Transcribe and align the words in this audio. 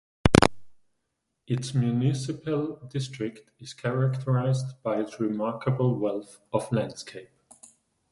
Its 1.45 1.75
municipal 1.75 2.77
district 2.91 3.51
is 3.59 3.75
characterised 3.75 4.81
by 4.81 4.99
its 4.99 5.19
remarkable 5.19 5.95
wealth 5.99 6.39
of 6.51 6.71
landscape. 6.71 7.29